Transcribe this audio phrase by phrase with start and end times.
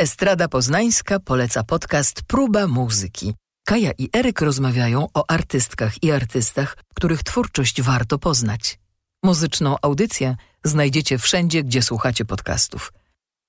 [0.00, 3.34] Estrada Poznańska poleca podcast Próba Muzyki.
[3.66, 8.78] Kaja i Eryk rozmawiają o artystkach i artystach, których twórczość warto poznać.
[9.24, 12.92] Muzyczną audycję znajdziecie wszędzie, gdzie słuchacie podcastów.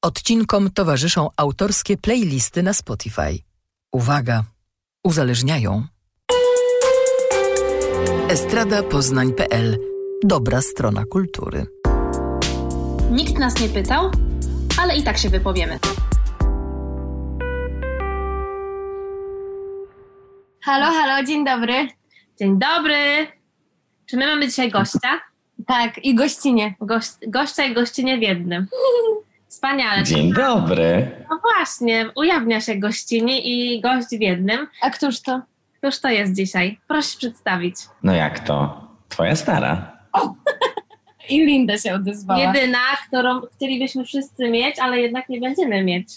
[0.04, 3.40] Odcinkom towarzyszą autorskie playlisty na Spotify.
[3.92, 4.44] Uwaga,
[5.04, 5.88] uzależniają.
[8.30, 9.78] Estradapoznań.pl
[10.24, 11.66] Dobra strona kultury.
[13.12, 14.12] Nikt nas nie pytał,
[14.78, 15.80] ale i tak się wypowiemy.
[20.64, 21.88] Halo, halo, dzień dobry.
[22.40, 23.28] Dzień dobry!
[24.06, 25.20] Czy my mamy dzisiaj gościa?
[25.68, 26.76] Tak, i gościnie.
[26.82, 28.68] Gość, gościa i gościnie w jednym.
[29.48, 30.04] Wspaniale.
[30.04, 31.12] Dzień dobry.
[31.30, 34.68] No właśnie, ujawnia się gościnie i gość w jednym.
[34.82, 35.42] A któż to?
[35.78, 36.80] Któż to jest dzisiaj?
[36.88, 37.76] Proszę przedstawić.
[38.04, 38.88] No jak to?
[39.10, 39.98] Twoja stara.
[41.30, 42.40] I Linda się odezwała.
[42.40, 46.08] Jedyna, którą chcielibyśmy wszyscy mieć, ale jednak nie będziemy mieć.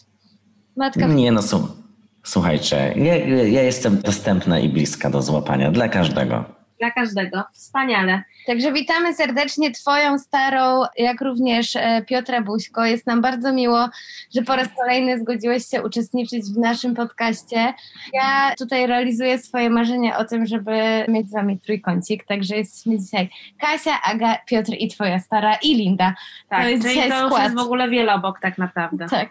[0.76, 1.06] Matka.
[1.06, 1.83] Nie no, słu-
[2.24, 6.44] słuchajcie, ja, ja jestem dostępna i bliska do złapania dla każdego.
[6.78, 7.42] Dla każdego.
[7.52, 8.22] Wspaniale.
[8.46, 12.84] Także witamy serdecznie Twoją starą, jak również e, Piotra Buźko.
[12.84, 13.88] Jest nam bardzo miło,
[14.34, 17.74] że po raz kolejny zgodziłeś się uczestniczyć w naszym podcaście.
[18.12, 20.72] Ja tutaj realizuję swoje marzenie o tym, żeby
[21.08, 26.14] mieć z Wami trójkącik, także jesteśmy dzisiaj Kasia, Aga, Piotr i Twoja stara i Linda.
[26.48, 27.42] Tak, To jest czyli dzisiaj to skład.
[27.42, 29.06] jest w ogóle wielobok tak naprawdę.
[29.08, 29.28] Tak.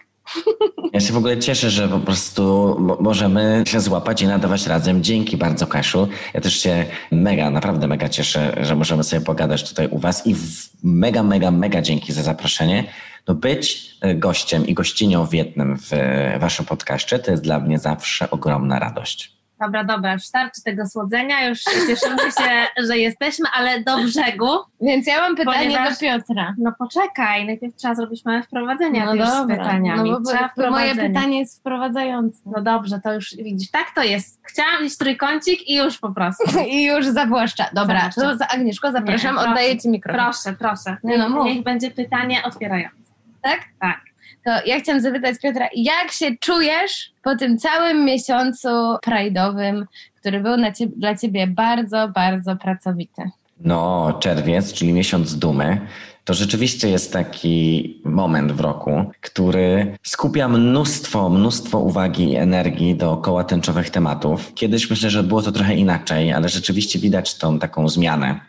[0.94, 5.04] Ja się w ogóle cieszę, że po prostu mo- możemy się złapać i nadawać razem.
[5.04, 6.08] Dzięki bardzo, Kasiu.
[6.34, 10.36] Ja też się mega, naprawdę mega cieszę, że możemy sobie pogadać tutaj u Was i
[10.84, 12.84] mega, mega, mega dzięki za zaproszenie.
[13.28, 17.60] No być e, gościem i gościnią w jednym w e, Waszym podcaście to jest dla
[17.60, 19.43] mnie zawsze ogromna radość.
[19.66, 24.48] Dobra, dobra, już starczy tego słodzenia, już cieszymy się, że jesteśmy, ale do brzegu.
[24.82, 26.54] Więc ja mam pytanie Ponieważ- do Piotra.
[26.58, 30.12] No poczekaj, najpierw trzeba zrobić małe wprowadzenie No z dobra, pytaniami.
[30.12, 30.32] no bo,
[30.64, 32.40] bo moje pytanie jest wprowadzające.
[32.46, 34.40] No dobrze, to już widzisz, tak to jest.
[34.44, 36.44] Chciałam iść trójkącik i już po prostu.
[36.70, 37.66] I już zawłaszcza.
[37.74, 38.22] Dobra, Zawłaszcza.
[38.22, 39.50] to za Agnieszko zapraszam, Nie, proszę.
[39.52, 40.24] oddaję Ci mikrofon.
[40.24, 40.98] Proszę, proszę.
[41.04, 41.46] No, mów.
[41.46, 42.98] Niech będzie pytanie otwierające.
[43.42, 43.60] Tak?
[43.80, 44.00] Tak.
[44.46, 48.68] To ja chciałam zapytać Piotra, jak się czujesz po tym całym miesiącu
[49.06, 49.84] pride'owym,
[50.16, 53.22] który był ciebie, dla Ciebie bardzo, bardzo pracowity?
[53.60, 55.82] No, czerwiec, czyli miesiąc dumy,
[56.26, 63.44] to rzeczywiście jest taki moment w roku, który skupia mnóstwo, mnóstwo uwagi i energii dookoła
[63.44, 64.54] tęczowych tematów.
[64.54, 68.40] Kiedyś myślę, że było to trochę inaczej, ale rzeczywiście widać tą taką zmianę,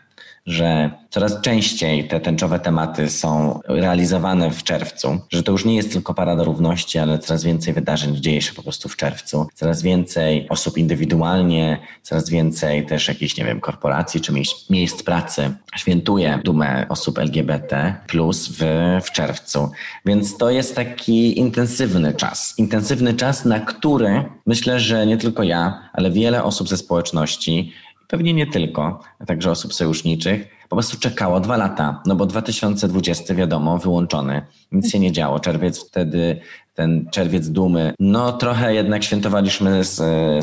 [0.45, 5.91] że coraz częściej te tęczowe tematy są realizowane w czerwcu, że to już nie jest
[5.91, 9.47] tylko Parada Równości, ale coraz więcej wydarzeń dzieje się po prostu w czerwcu.
[9.53, 15.53] Coraz więcej osób indywidualnie, coraz więcej też jakichś, nie wiem, korporacji czy miejsc, miejsc pracy
[15.75, 18.63] świętuje dumę osób LGBT plus w,
[19.03, 19.71] w czerwcu.
[20.05, 22.53] Więc to jest taki intensywny czas.
[22.57, 27.73] Intensywny czas, na który myślę, że nie tylko ja, ale wiele osób ze społeczności
[28.07, 30.47] Pewnie nie tylko, także osób sojuszniczych.
[30.69, 35.39] Po prostu czekało dwa lata, no bo 2020 wiadomo, wyłączony, nic się nie działo.
[35.39, 36.39] Czerwiec wtedy,
[36.75, 39.95] ten czerwiec dumy, no trochę jednak świętowaliśmy z,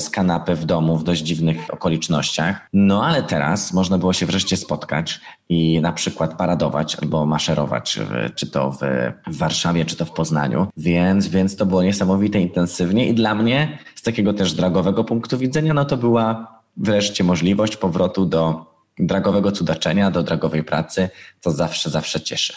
[0.03, 2.69] z kanapy w domu w dość dziwnych okolicznościach.
[2.73, 8.01] No ale teraz można było się wreszcie spotkać i na przykład paradować albo maszerować,
[8.35, 8.79] czy to w,
[9.27, 10.67] w Warszawie, czy to w Poznaniu.
[10.77, 15.75] Więc, więc to było niesamowite, intensywnie i dla mnie z takiego też dragowego punktu widzenia,
[15.75, 18.67] no to była wreszcie możliwość powrotu do
[18.99, 21.09] dragowego cudaczenia, do dragowej pracy,
[21.41, 22.57] co zawsze, zawsze cieszy.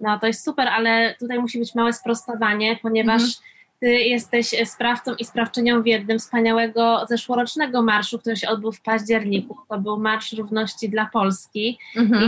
[0.00, 3.32] No to jest super, ale tutaj musi być małe sprostowanie, ponieważ Mhm.
[3.80, 9.56] Ty jesteś sprawcą i sprawczynią w jednym wspaniałego zeszłorocznego marszu, który się odbył w październiku.
[9.68, 11.78] To był Marsz Równości dla Polski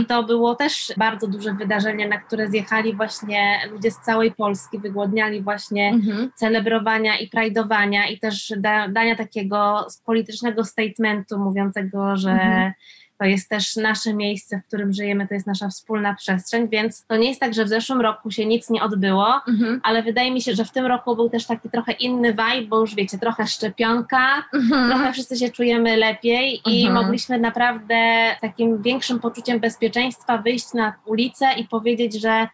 [0.01, 4.79] i to było też bardzo duże wydarzenie, na które zjechali właśnie ludzie z całej Polski,
[4.79, 6.31] wygłodniali właśnie Mhm.
[6.35, 12.73] celebrowania i prajdowania i też da, dania takiego politycznego statementu mówiącego, że Mhm.
[13.21, 17.15] To jest też nasze miejsce, w którym żyjemy, to jest nasza wspólna przestrzeń, więc to
[17.17, 19.79] nie jest tak, że w zeszłym roku się nic nie odbyło, Mhm.
[19.83, 22.79] ale wydaje mi się, że w tym roku był też taki trochę inny vibe, bo
[22.79, 24.89] już wiecie, trochę szczepionka, Mhm.
[24.89, 27.03] trochę wszyscy się czujemy lepiej i Mhm.
[27.03, 27.95] mogliśmy naprawdę
[28.41, 32.47] takim większym poczuciem bezpieczeństwa wyjść na ulicę i powiedzieć, że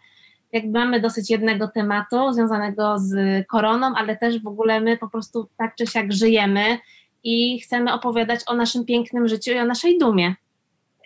[0.51, 3.13] jakby mamy dosyć jednego tematu związanego z
[3.47, 6.77] koroną, ale też w ogóle my po prostu tak czy siak żyjemy
[7.23, 10.35] i chcemy opowiadać o naszym pięknym życiu i o naszej dumie.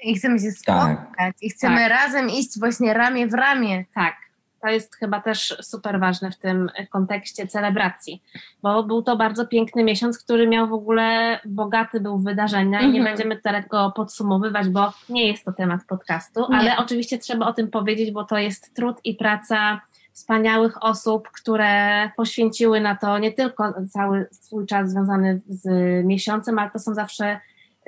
[0.03, 0.97] I chcemy się Tak.
[0.99, 1.35] spotkać.
[1.41, 1.89] I chcemy Tak.
[1.89, 3.85] razem iść właśnie ramię w ramię.
[3.95, 4.15] Tak.
[4.61, 8.23] To jest chyba też super ważne w tym kontekście celebracji,
[8.61, 12.99] bo był to bardzo piękny miesiąc, który miał w ogóle bogaty był wydarzenia i nie
[12.99, 13.03] Mhm.
[13.17, 16.57] będziemy tego podsumowywać, bo nie jest to temat podcastu, Nie.
[16.57, 19.81] ale oczywiście trzeba o tym powiedzieć, bo to jest trud i praca
[20.13, 25.65] wspaniałych osób, które poświęciły na to nie tylko cały swój czas związany z
[26.05, 27.39] miesiącem, ale to są zawsze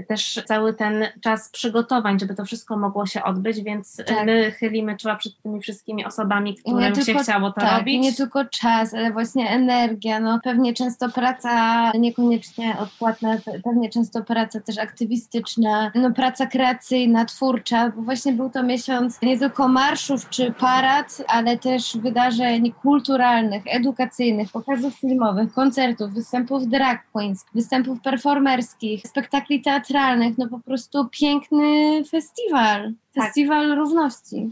[0.08, 4.26] też cały ten czas przygotowań, żeby to wszystko mogło się odbyć, więc tak.
[4.26, 8.02] my chylimy czoła przed tymi wszystkimi osobami, którym się tylko, chciało to tak, robić.
[8.02, 14.60] nie tylko czas, ale właśnie energia, no pewnie często praca niekoniecznie odpłatna, pewnie często praca
[14.60, 20.52] też aktywistyczna, no praca kreacyjna, twórcza, bo właśnie był to miesiąc nie tylko marszów czy
[20.52, 29.62] parad, ale też wydarzeń kulturalnych, edukacyjnych, pokazów filmowych, koncertów, występów drag queens, występów performerskich, spektakli
[29.62, 33.26] teatralnych, teatralnych, no po prostu piękny festiwal, tak.
[33.26, 34.50] festiwal równości.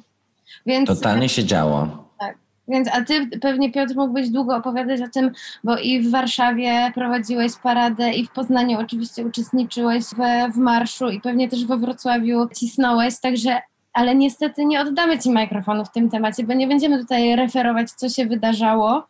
[0.66, 2.08] Więc, Totalnie się działo.
[2.20, 2.38] Tak.
[2.68, 5.32] Więc, a ty pewnie Piotr mógłbyś długo opowiadać o tym,
[5.64, 11.22] bo i w Warszawie prowadziłeś paradę i w Poznaniu oczywiście uczestniczyłeś w, w marszu i
[11.22, 13.62] pewnie też we Wrocławiu cisnąłeś, także
[13.94, 18.10] ale niestety nie oddamy Ci mikrofonu w tym temacie, bo nie będziemy tutaj referować, co
[18.10, 19.08] się wydarzało,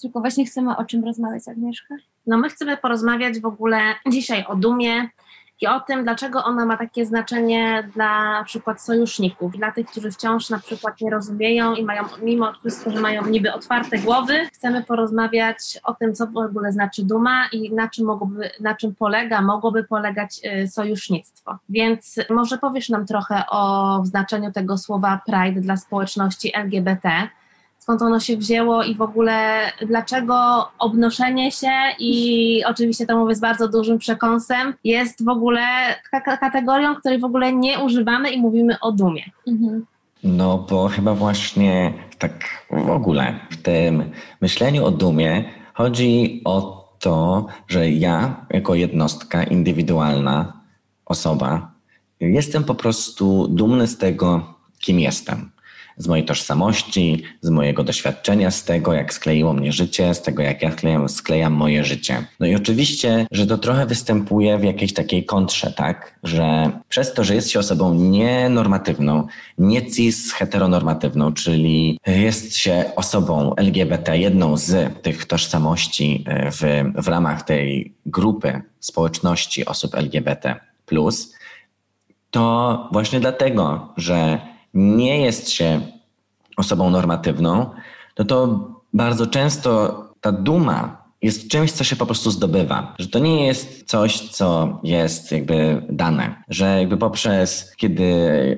[0.00, 1.94] tylko właśnie chcemy o czym rozmawiać, Agnieszka?
[2.26, 3.80] No my chcemy porozmawiać w ogóle
[4.10, 5.08] dzisiaj o dumie,
[5.60, 10.10] i o tym, dlaczego ona ma takie znaczenie dla na przykład sojuszników, dla tych, którzy
[10.10, 14.84] wciąż na przykład nie rozumieją i mają, mimo wszystko, że mają niby otwarte głowy, chcemy
[14.84, 19.42] porozmawiać o tym, co w ogóle znaczy duma i na czym, mogłoby, na czym polega,
[19.42, 21.58] mogłoby polegać y, sojusznictwo.
[21.68, 27.28] Więc może powiesz nam trochę o znaczeniu tego słowa Pride dla społeczności LGBT,
[27.88, 30.34] skąd ono się wzięło i w ogóle dlaczego
[30.78, 35.60] obnoszenie się i oczywiście to mówię z bardzo dużym przekąsem jest w ogóle
[36.40, 39.22] kategorią, której w ogóle nie używamy i mówimy o dumie.
[39.46, 39.86] Mhm.
[40.24, 45.44] No bo chyba właśnie tak w ogóle w tym myśleniu o dumie
[45.74, 50.52] chodzi o to, że ja jako jednostka indywidualna
[51.06, 51.70] osoba
[52.20, 55.57] jestem po prostu dumny z tego, kim jestem
[55.98, 60.62] z mojej tożsamości, z mojego doświadczenia, z tego, jak skleiło mnie życie, z tego, jak
[60.62, 62.24] ja sklejam, sklejam moje życie.
[62.40, 66.18] No i oczywiście, że to trochę występuje w jakiejś takiej kontrze, tak?
[66.22, 69.26] Że przez to, że jest się osobą nienormatywną,
[69.58, 76.62] nie cis heteronormatywną, czyli jest się osobą LGBT, jedną z tych tożsamości e, w,
[77.04, 80.56] w ramach tej grupy społeczności osób LGBT,
[82.30, 84.40] to właśnie dlatego, że
[84.74, 85.80] nie jest się
[86.56, 87.70] osobą normatywną,
[88.18, 92.94] no to bardzo często ta duma jest czymś, co się po prostu zdobywa.
[92.98, 96.42] Że to nie jest coś, co jest jakby dane.
[96.48, 98.04] Że jakby poprzez, kiedy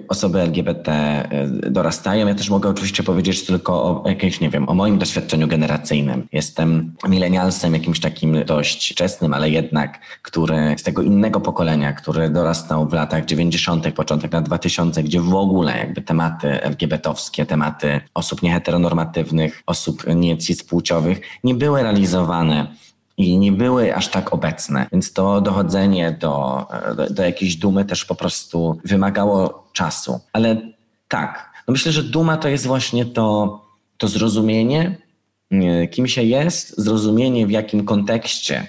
[0.08, 4.74] osoby LGBT e, dorastają, ja też mogę oczywiście powiedzieć tylko o jakimś, nie wiem, o
[4.74, 6.28] moim doświadczeniu generacyjnym.
[6.32, 12.88] Jestem milenialsem jakimś takim dość wczesnym, ale jednak, który z tego innego pokolenia, który dorastał
[12.88, 19.62] w latach 90., początek lat 2000, gdzie w ogóle jakby tematy LGBT-owskie, tematy osób nieheteronormatywnych,
[19.66, 22.49] osób niecyspłciowych nie były realizowane
[23.16, 24.86] i nie były aż tak obecne.
[24.92, 26.66] Więc to dochodzenie do,
[26.96, 30.20] do, do jakiejś dumy też po prostu wymagało czasu.
[30.32, 30.56] Ale
[31.08, 33.60] tak, no myślę, że duma to jest właśnie to,
[33.98, 34.96] to zrozumienie,
[35.90, 38.66] kim się jest, zrozumienie w jakim kontekście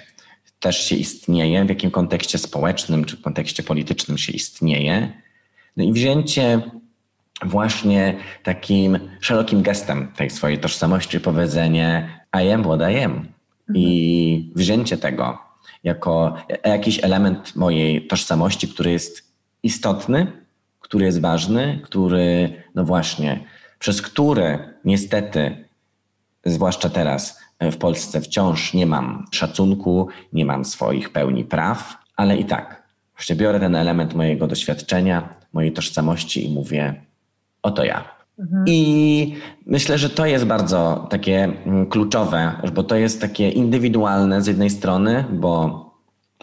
[0.60, 5.12] też się istnieje, w jakim kontekście społecznym czy kontekście politycznym się istnieje.
[5.76, 6.62] No i wzięcie
[7.44, 12.08] właśnie takim szerokim gestem tej swojej tożsamości, powiedzenie
[12.44, 13.26] I am what I am
[13.74, 14.54] i mhm.
[14.56, 15.38] wzięcie tego
[15.84, 19.32] jako jakiś element mojej tożsamości, który jest
[19.62, 20.32] istotny,
[20.80, 23.44] który jest ważny, który, no właśnie,
[23.78, 25.64] przez który niestety,
[26.44, 32.44] zwłaszcza teraz w Polsce, wciąż nie mam szacunku, nie mam swoich pełni praw, ale i
[32.44, 32.82] tak,
[33.16, 36.94] właśnie biorę ten element mojego doświadczenia, mojej tożsamości i mówię:
[37.62, 38.21] oto ja.
[38.42, 38.64] Mhm.
[38.66, 39.34] I
[39.66, 44.70] myślę, że to jest bardzo takie mm, kluczowe, bo to jest takie indywidualne z jednej
[44.70, 45.84] strony, bo,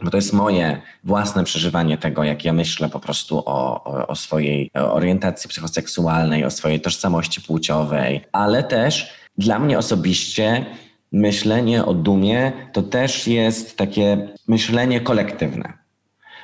[0.03, 4.15] bo to jest moje własne przeżywanie tego, jak ja myślę po prostu o, o, o
[4.15, 10.65] swojej orientacji psychoseksualnej, o swojej tożsamości płciowej, ale też dla mnie osobiście
[11.11, 15.73] myślenie o dumie to też jest takie myślenie kolektywne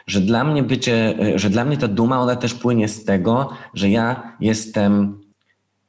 [0.08, 3.90] że dla mnie bycie, że dla mnie ta duma, ona też płynie z tego, że
[3.90, 5.25] ja jestem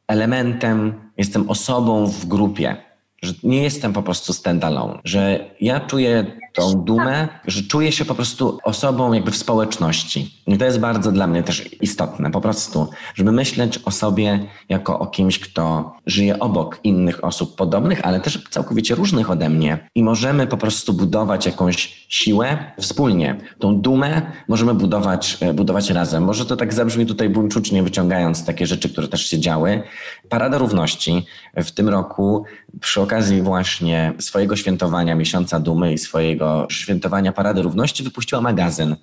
[0.09, 2.77] elementem, jestem osobą w grupie,
[3.23, 8.15] że nie jestem po prostu standalone, że ja czuję tą dumę, że czuję się po
[8.15, 10.35] prostu osobą jakby w społeczności.
[10.47, 14.99] I to jest bardzo dla mnie też istotne, po prostu, żeby myśleć o sobie jako
[14.99, 19.89] o kimś, kto żyje obok innych osób podobnych, ale też całkowicie różnych ode mnie.
[19.95, 23.37] I możemy po prostu budować jakąś siłę wspólnie.
[23.59, 26.25] Tą dumę możemy budować, e, budować razem.
[26.25, 29.83] Może to tak zabrzmi tutaj buńczucznie, wyciągając takie rzeczy, które też się działy.
[30.29, 32.45] Parada Równości w tym roku
[32.81, 38.97] przy okazji właśnie swojego świętowania Miesiąca Dumy i swojego świętowania Parady Równości wypuściła magazyn.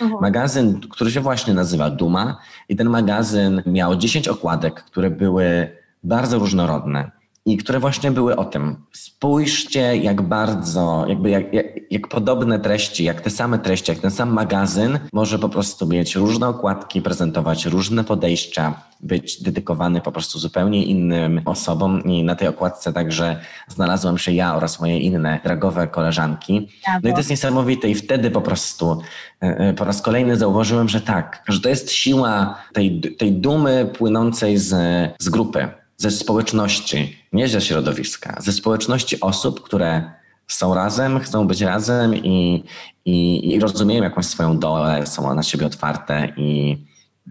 [0.00, 0.20] Mhm.
[0.20, 2.36] Magazyn, który się właśnie nazywa Duma
[2.68, 7.10] i ten magazyn miał 10 okładek, które były bardzo różnorodne
[7.46, 8.76] i które właśnie były o tym.
[8.92, 14.10] Spójrzcie, jak bardzo, jakby jak, jak, jak, podobne treści, jak te same treści, jak ten
[14.10, 20.38] sam magazyn może po prostu mieć różne okładki, prezentować różne podejścia, być dedykowany po prostu
[20.38, 22.02] zupełnie innym osobom.
[22.02, 26.68] I na tej okładce także znalazłam się ja oraz moje inne dragowe koleżanki.
[27.02, 28.98] No i to jest niesamowite i wtedy po prostu
[29.42, 33.90] e, e, po raz kolejny zauważyłem, że tak, że to jest siła tej, tej dumy
[33.98, 34.74] płynącej z,
[35.18, 40.10] z grupy ze społeczności, nie ze środowiska, ze społeczności osób, które
[40.48, 42.64] są razem, chcą być razem i,
[43.04, 46.78] i, i rozumieją jakąś swoją dolę, są na siebie otwarte i,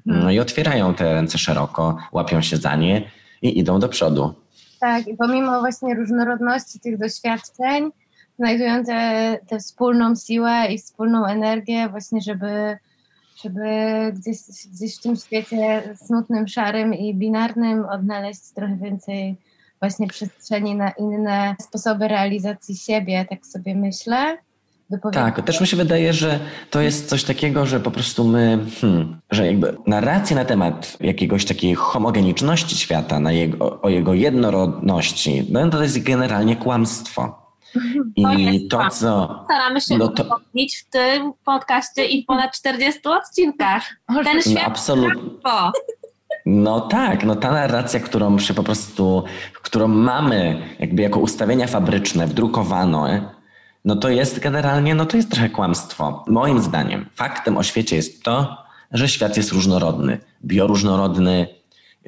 [0.05, 4.33] no i otwierają te ręce szeroko, łapią się za nie i idą do przodu.
[4.79, 7.91] Tak, i pomimo właśnie różnorodności tych doświadczeń,
[8.39, 8.83] znajdują
[9.47, 12.77] tę wspólną siłę i wspólną energię właśnie, żeby
[13.43, 13.63] żeby
[14.13, 14.37] gdzieś,
[14.73, 19.35] gdzieś w tym świecie smutnym, szarym i binarnym odnaleźć trochę więcej
[19.85, 24.37] właśnie przestrzeni na inne sposoby realizacji siebie, tak sobie myślę.
[25.11, 26.39] Tak, też mi się wydaje, że
[26.69, 31.45] to jest coś takiego, że po prostu my, hmm, że jakby narracje na temat jakiegoś
[31.45, 37.45] takiej homogeniczności świata, na jego, o jego jednorodności, no to jest generalnie kłamstwo.
[38.15, 39.41] I to, co.
[39.45, 40.23] Staramy się no to...
[40.23, 43.83] w tym podcaście i w ponad 40 odcinkach.
[44.23, 44.55] Ten świat.
[44.55, 45.29] No, absolutnie.
[46.45, 49.23] No tak, no ta narracja, którą się po prostu,
[49.53, 53.07] którą mamy jakby jako ustawienia fabryczne, wdrukowano,
[53.85, 56.23] no to jest generalnie, no to jest trochę kłamstwo.
[56.27, 58.57] Moim zdaniem faktem o świecie jest to,
[58.91, 61.47] że świat jest różnorodny, bioróżnorodny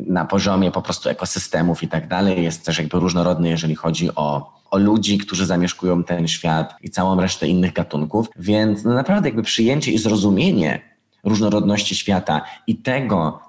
[0.07, 4.57] na poziomie po prostu ekosystemów i tak dalej, jest też jakby różnorodny, jeżeli chodzi o
[4.71, 8.27] o ludzi, którzy zamieszkują ten świat i całą resztę innych gatunków.
[8.35, 10.81] Więc no naprawdę jakby przyjęcie i zrozumienie
[11.23, 13.39] różnorodności świata i tego,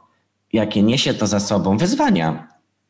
[0.52, 2.48] jakie niesie to za sobą wyzwania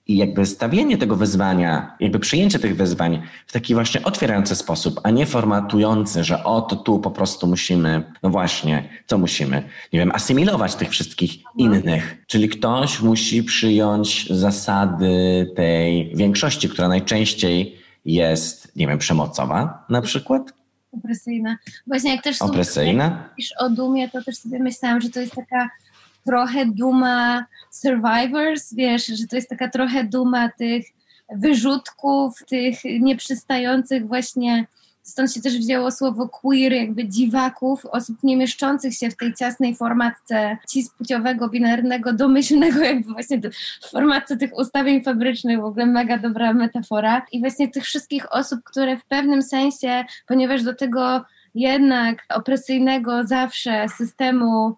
[0.08, 5.10] i jakby stawienie tego wyzwania, jakby przyjęcie tych wyzwań w taki właśnie otwierający sposób, a
[5.10, 9.56] nie formatujący, że oto tu po prostu musimy, no właśnie, co musimy?
[9.92, 12.24] Nie wiem, asymilować tych wszystkich innych.
[12.26, 20.52] Czyli ktoś musi przyjąć zasady tej większości, która najczęściej jest, nie wiem, przemocowa na przykład?
[20.92, 21.56] Opresyjna.
[21.86, 23.28] Właśnie jak też Opresyjna?
[23.30, 25.70] mówisz o dumie, to też sobie myślałam, że to jest taka
[26.26, 30.86] trochę duma survivors, wiesz, że to jest taka trochę duma tych
[31.36, 34.66] wyrzutków, tych nieprzystających właśnie
[35.08, 39.76] Stąd się też wzięło słowo queer, jakby dziwaków, osób nie mieszczących się w tej ciasnej
[39.76, 43.40] formatce cispłciowego, binarnego, domyślnego, jakby właśnie
[43.82, 47.22] w formatce tych ustawień fabrycznych, w ogóle mega dobra metafora.
[47.32, 53.86] I właśnie tych wszystkich osób, które w pewnym sensie, ponieważ do tego jednak opresyjnego zawsze
[53.88, 54.76] systemu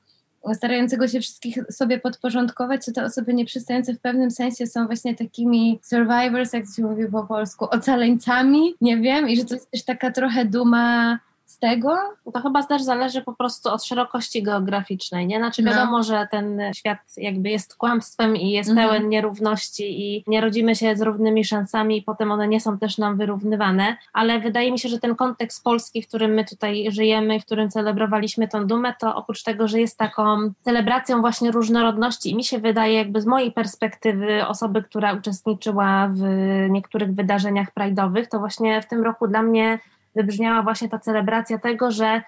[0.54, 5.80] starającego się wszystkich sobie podporządkować, to te osoby nieprzystające w pewnym sensie są właśnie takimi
[5.82, 10.11] survivors, jak się mówi po polsku, ocaleńcami, nie wiem, i że to jest też taka
[10.11, 11.18] trochę duma
[11.50, 11.97] z tego?
[12.35, 15.38] To chyba też zależy po prostu od szerokości geograficznej, nie?
[15.38, 15.71] Znaczy no.
[15.71, 16.02] wiadomo, no.
[16.02, 18.88] że ten świat jakby jest kłamstwem i jest mhm.
[18.88, 22.99] pełen nierówności i nie rodzimy się z równymi szansami i potem one nie są też
[22.99, 27.40] nam wyrównywane, ale wydaje mi się, że ten kontekst polski, w którym my tutaj żyjemy
[27.40, 32.37] w którym celebrowaliśmy tą dumę, to oprócz tego, że jest taką celebracją właśnie różnorodności i
[32.37, 36.23] mi się wydaje jakby z mojej perspektywy osoby, która uczestniczyła w
[36.71, 39.78] niektórych wydarzeniach pride'owych, to właśnie w tym roku dla mnie
[40.14, 42.23] wybrzmiała właśnie ta celebracja tego, że,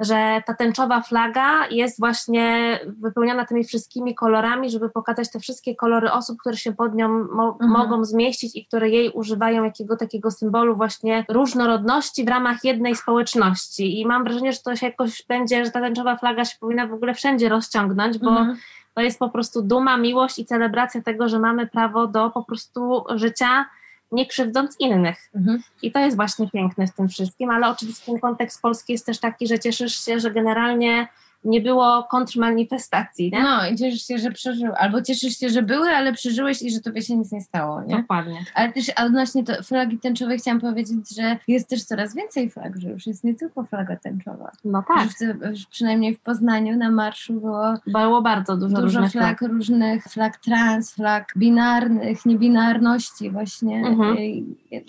[0.00, 6.12] że ta tęczowa flaga jest właśnie wypełniona tymi wszystkimi kolorami, żeby pokazać te wszystkie kolory
[6.12, 7.70] osób, które się pod nią mo mhm.
[7.70, 14.00] mogą zmieścić i które jej używają jakiego takiego symbolu właśnie różnorodności w ramach jednej społeczności.
[14.00, 16.92] I mam wrażenie, że to się jakoś będzie, że ta tęczowa flaga się powinna w
[16.92, 18.56] ogóle wszędzie rozciągnąć, bo mhm.
[18.94, 23.04] to jest po prostu duma, miłość i celebracja tego, że mamy prawo do po prostu
[23.14, 23.66] życia
[24.12, 25.30] nie krzywdząc innych.
[25.34, 25.62] Mhm.
[25.82, 29.18] I to jest właśnie piękne w tym wszystkim, ale oczywiście ten kontekst polski jest też
[29.18, 31.08] taki, że cieszysz się, że generalnie
[31.44, 33.30] nie było kontrmanifestacji.
[33.32, 33.42] Nie?
[33.42, 36.80] No i cieszysz się, że przeżył, albo cieszysz się, że były, ale przeżyłeś i że
[36.80, 37.96] tobie się nic nie stało, nie?
[37.96, 38.44] Dokładnie.
[38.54, 42.90] Ale też odnośnie to flagi tęczowej chciałam powiedzieć, że jest też coraz więcej flag, że
[42.90, 44.50] już jest nie tylko flaga tęczowa.
[44.64, 45.08] No tak.
[45.08, 50.04] W, przynajmniej w Poznaniu na marszu było, było bardzo dużo, dużo różnych flag, flag, różnych
[50.04, 53.76] flag trans, flag binarnych, niebinarności właśnie.
[53.86, 54.16] Mhm.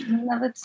[0.09, 0.61] No, nawet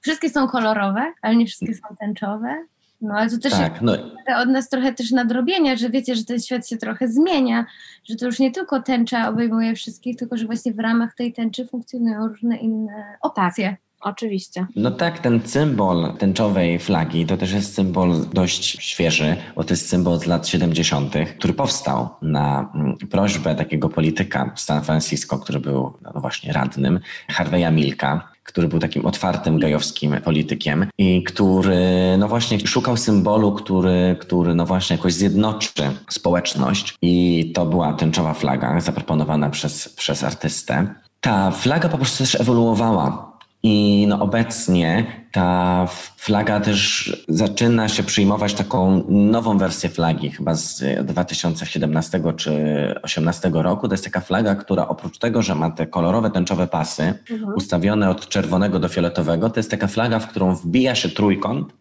[0.00, 2.66] wszystkie są kolorowe, ale nie wszystkie są tęczowe.
[3.02, 3.92] No ale to też tak, no.
[4.36, 7.66] od nas trochę też nadrobienia, że wiecie, że ten świat się trochę zmienia,
[8.04, 11.66] że to już nie tylko tęcza obejmuje wszystkich, tylko że właśnie w ramach tej tęczy
[11.66, 13.70] funkcjonują różne inne opcje.
[13.70, 13.76] Tak.
[14.04, 14.66] Oczywiście.
[14.76, 19.88] No tak, ten symbol tęczowej flagi to też jest symbol dość świeży, bo to jest
[19.88, 25.60] symbol z lat 70., który powstał na mm, prośbę takiego polityka w San Francisco, który
[25.60, 32.28] był no właśnie radnym, Harveya Milka, który był takim otwartym gejowskim politykiem i który no
[32.28, 35.72] właśnie szukał symbolu, który, który no właśnie jakoś zjednoczy
[36.10, 40.94] społeczność i to była tęczowa flaga zaproponowana przez, przez artystę.
[41.20, 43.31] Ta flaga po prostu też ewoluowała
[43.62, 50.84] i no obecnie ta flaga też zaczyna się przyjmować taką nową wersję flagi, chyba z
[51.06, 53.88] 2017 czy 2018 roku.
[53.88, 57.54] To jest taka flaga, która oprócz tego, że ma te kolorowe, tęczowe pasy mhm.
[57.54, 61.72] ustawione od czerwonego do fioletowego, to jest taka flaga, w którą wbija się trójkąt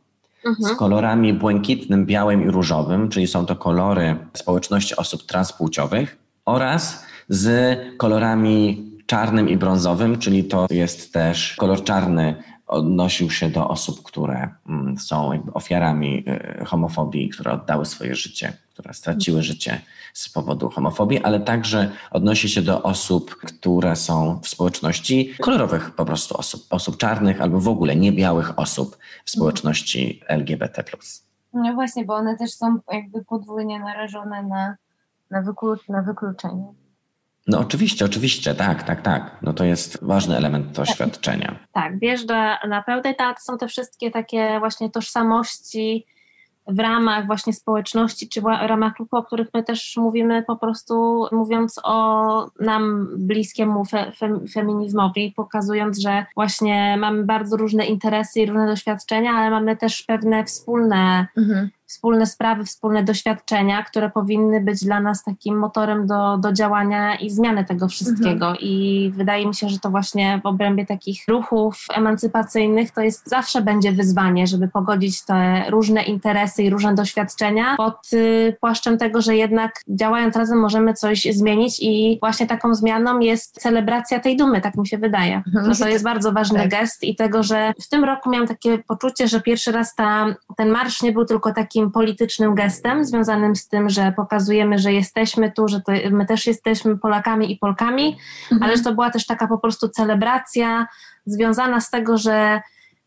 [0.46, 0.76] mhm.
[0.76, 7.78] z kolorami błękitnym, białym i różowym, czyli są to kolory społeczności osób transpłciowych oraz z
[7.98, 14.50] kolorami czarnym i brązowym, czyli to jest też kolor czarny odnosił się do osób, które
[14.70, 16.24] mm, są ofiarami
[16.62, 19.82] y, homofobii, które oddały swoje życie, które straciły życie
[20.14, 26.06] z powodu homofobii, ale także odnosi się do osób, które są w społeczności kolorowych po
[26.06, 30.84] prostu osób, osób czarnych albo w ogóle niebiałych osób w społeczności LGBT.
[31.54, 34.76] No właśnie, bo one też są jakby podwójnie narażone na,
[35.32, 36.81] na, wyklu, na wykluczenie.
[37.48, 39.38] No oczywiście, oczywiście, tak, tak, tak.
[39.42, 41.60] No to jest ważny element doświadczenia.
[41.72, 46.06] Tak, wiesz, że na pełnej tak są te wszystkie takie właśnie tożsamości
[46.68, 51.26] w ramach właśnie społeczności, czy w ramach klubu, o których my też mówimy po prostu
[51.32, 58.46] mówiąc o nam bliskiemu fe, fem, feminizmowi, pokazując, że właśnie mamy bardzo różne interesy i
[58.46, 64.86] różne doświadczenia, ale mamy też pewne wspólne mhm wspólne sprawy, wspólne doświadczenia, które powinny być
[64.86, 68.48] dla nas takim motorem do, do działania i zmiany tego wszystkiego.
[68.48, 68.58] Mhm.
[68.62, 73.62] I wydaje mi się, że to właśnie w obrębie takich ruchów emancypacyjnych to jest zawsze
[73.62, 79.36] będzie wyzwanie, żeby pogodzić te różne interesy i różne doświadczenia pod y, płaszczem tego, że
[79.36, 84.76] jednak działając razem możemy coś zmienić i właśnie taką zmianą jest celebracja tej dumy, tak
[84.76, 85.36] mi się wydaje.
[85.36, 85.68] Mhm.
[85.68, 86.70] No to jest bardzo ważny tak.
[86.70, 90.70] gest i tego, że w tym roku miałam takie poczucie, że pierwszy raz ta, ten
[90.70, 95.52] marsz nie był tylko taki takim politycznym gestem związanym z tym, że pokazujemy, że jesteśmy
[95.52, 98.18] tu, że my też jesteśmy Polakami i Polkami,
[98.52, 98.64] mhm.
[98.64, 100.88] ale że to była też taka po prostu celebracja
[101.26, 102.62] związana z tego, że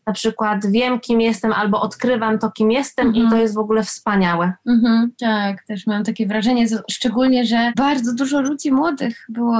[0.07, 3.27] na przykład wiem, kim jestem, albo odkrywam to, kim jestem, mhm.
[3.27, 4.53] i to jest w ogóle wspaniałe.
[4.67, 9.57] Mhm, tak, też mam takie wrażenie, szczególnie, że bardzo dużo ludzi młodych było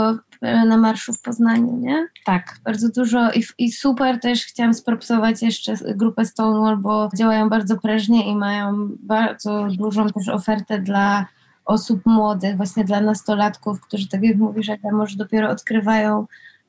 [0.68, 2.08] na marszu w Poznaniu, nie?
[2.26, 2.56] Tak.
[2.64, 8.32] Bardzo dużo i, i super też chciałam spropsować jeszcze grupę Stonewall, bo działają bardzo prężnie
[8.32, 11.26] i mają bardzo dużą też ofertę dla
[11.66, 16.26] osób młodych, właśnie dla nastolatków, którzy tak jak mówisz, jak może dopiero odkrywają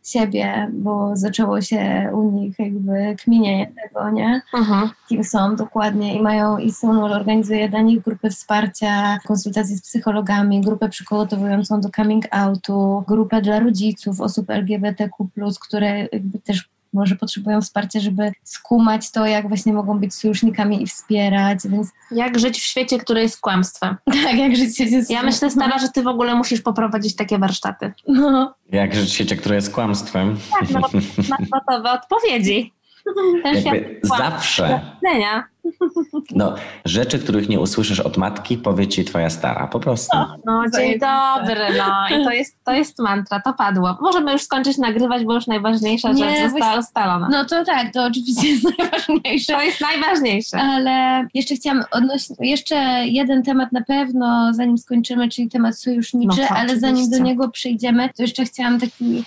[0.08, 4.42] siebie, bo zaczęło się u nich jakby kminienie tego, nie?
[4.54, 4.88] Uh-huh.
[5.08, 10.60] Kim są dokładnie i mają, i Stonewall organizuje dla nich grupy wsparcia, konsultacje z psychologami,
[10.60, 15.28] grupę przygotowującą do coming outu, grupę dla rodziców, osób LGBTQ+,
[15.60, 20.86] które jakby też może potrzebują wsparcia, żeby skumać to, jak właśnie mogą być sojusznikami i
[20.86, 21.88] wspierać, więc...
[22.10, 23.96] Jak żyć w świecie, który jest kłamstwem.
[24.26, 25.02] Tak, jak żyć w świecie...
[25.08, 27.92] Ja myślę, Stara, że ty w ogóle musisz poprowadzić takie warsztaty.
[28.08, 28.54] No.
[28.72, 30.38] Jak żyć w świecie, który jest kłamstwem.
[30.60, 30.80] Tak, no,
[31.30, 32.72] masz gotowe odpowiedzi.
[33.42, 34.80] Ten Jakby zawsze.
[36.34, 40.16] No, rzeczy, których nie usłyszysz od matki, powie ci twoja stara, po prostu.
[40.16, 43.98] No, no dzień dobry, no i to jest, to jest mantra, to padło.
[44.00, 47.28] Możemy już skończyć nagrywać, bo już najważniejsza nie, rzecz została ustalona.
[47.30, 49.52] No to tak, to oczywiście jest najważniejsze.
[49.52, 50.58] To jest najważniejsze.
[50.58, 52.76] Ale jeszcze chciałam odnosić, jeszcze
[53.06, 58.08] jeden temat na pewno, zanim skończymy, czyli temat sojuszniczy, no ale zanim do niego przyjdziemy,
[58.16, 59.24] to jeszcze chciałam taki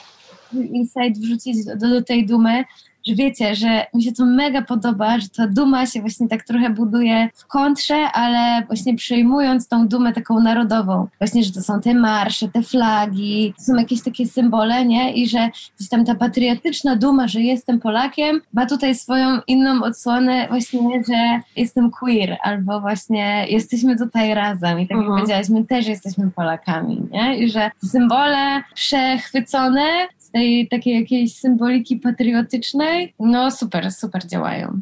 [0.54, 2.64] insight wrzucić do, do tej dumy,
[3.08, 6.70] że wiecie, że mi się to mega podoba, że ta duma się właśnie tak trochę
[6.70, 11.08] buduje w kontrze, ale właśnie przejmując tą dumę taką narodową.
[11.20, 15.14] Właśnie, że to są te marsze, te flagi, to są jakieś takie symbole, nie?
[15.14, 20.48] I że gdzieś tam ta patriotyczna duma, że jestem Polakiem, ma tutaj swoją inną odsłonę
[20.50, 24.80] właśnie, że jestem queer, albo właśnie jesteśmy tutaj razem.
[24.80, 25.18] I tak jak Mhm.
[25.20, 27.38] powiedziałaś, my też jesteśmy Polakami, nie?
[27.38, 34.82] I że symbole przechwycone tej takiej jakiejś symboliki patriotycznej, no super, super działają.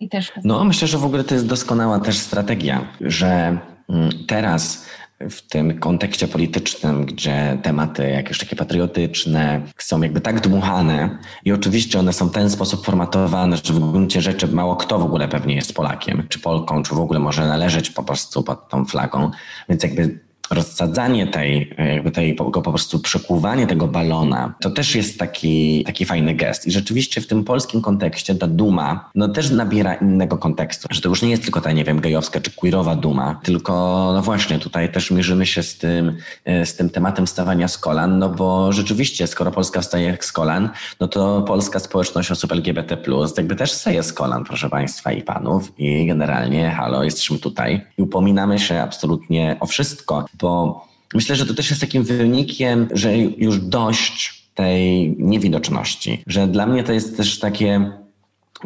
[0.00, 4.86] I też No, myślę, że w ogóle to jest doskonała też strategia, że mm, teraz
[5.30, 11.98] w tym kontekście politycznym, gdzie tematy jakieś takie patriotyczne są jakby tak dmuchane i oczywiście
[11.98, 15.54] one są w ten sposób formatowane, że w gruncie rzeczy mało kto w ogóle pewnie
[15.54, 19.30] jest Polakiem, czy Polką, czy w ogóle może należeć po prostu pod tą flagą,
[19.68, 25.84] więc jakby rozsadzanie tej, jakby tej, po prostu przekuwanie tego balona, to też jest taki,
[25.84, 26.66] taki fajny gest.
[26.66, 31.08] I rzeczywiście w tym polskim kontekście ta duma, no też nabiera innego kontekstu, że to
[31.08, 33.72] już nie jest tylko ta, nie wiem, gejowska czy queerowa duma, tylko
[34.14, 38.18] no właśnie tutaj też mierzymy się z tym, e, z tym tematem wstawania z kolan,
[38.18, 42.96] no bo rzeczywiście, skoro Polska wstaje z kolan, no to polska społeczność osób LGBT+,
[43.36, 48.02] jakby też wstaje z kolan, proszę Państwa i Panów i generalnie, halo, jesteśmy tutaj i
[48.02, 53.58] upominamy się absolutnie o wszystko, bo myślę, że to też jest takim wynikiem, że już
[53.58, 57.92] dość tej niewidoczności, że dla mnie to jest też takie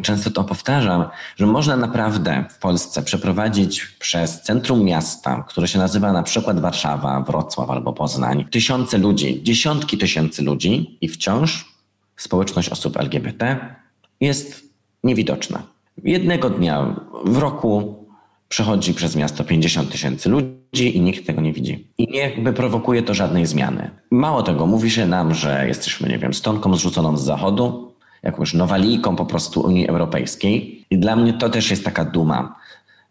[0.01, 6.13] często to powtarzam, że można naprawdę w Polsce przeprowadzić przez centrum miasta, które się nazywa
[6.13, 11.75] na przykład Warszawa, Wrocław albo Poznań, tysiące ludzi, dziesiątki tysięcy ludzi i wciąż
[12.17, 13.75] społeczność osób LGBT
[14.21, 14.63] jest
[15.03, 15.63] niewidoczna.
[16.03, 18.04] Jednego dnia w roku
[18.49, 21.87] przechodzi przez miasto 50 tysięcy ludzi i nikt tego nie widzi.
[21.97, 23.89] I nie jakby prowokuje to żadnej zmiany.
[24.11, 29.15] Mało tego, mówi się nam, że jesteśmy, nie wiem, stonką zrzuconą z zachodu, jakąś nowalijką
[29.15, 30.85] po prostu Unii Europejskiej.
[30.89, 32.55] I dla mnie to też jest taka duma,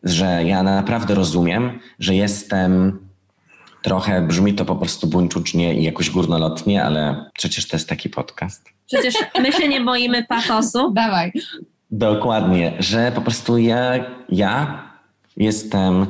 [0.03, 2.99] że ja naprawdę rozumiem, że jestem
[3.83, 8.69] trochę, brzmi to po prostu buńczucznie i jakoś górnolotnie, ale przecież to jest taki podcast.
[8.87, 10.91] Przecież my się nie boimy patosu.
[10.91, 11.33] Dawaj.
[11.91, 14.83] Dokładnie, że po prostu ja, ja
[15.37, 16.07] jestem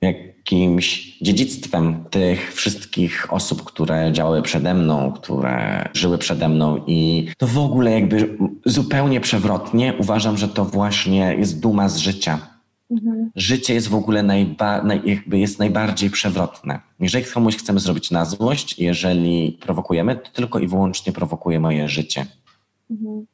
[0.00, 7.46] jakimś dziedzictwem tych wszystkich osób, które działały przede mną, które żyły przede mną i to
[7.46, 12.38] w ogóle jakby zupełnie przewrotnie uważam, że to właśnie jest duma z życia.
[12.90, 13.30] Mhm.
[13.36, 16.80] Życie jest w ogóle najba, naj, jakby jest najbardziej przewrotne.
[17.00, 22.26] Jeżeli komuś chcemy zrobić na złość, jeżeli prowokujemy, to tylko i wyłącznie prowokuje moje życie.
[22.90, 23.26] Mhm.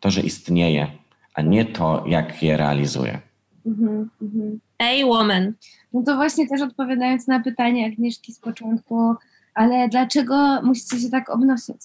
[0.00, 0.86] To, że istnieje,
[1.34, 3.20] a nie to, jak je realizuję.
[3.66, 4.10] Mhm.
[4.22, 4.60] Mhm.
[4.84, 5.52] Ej, woman.
[5.92, 9.14] No to właśnie też odpowiadając na pytanie Agnieszki z początku,
[9.54, 11.76] ale dlaczego musicie się tak obnosić?